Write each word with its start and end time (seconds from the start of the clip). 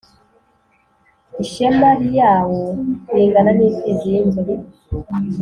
Ishema 1.43 1.89
lyawo 2.05 2.61
lingana 3.15 3.51
n’imfizi 3.57 4.05
y’inzovu! 4.13 4.53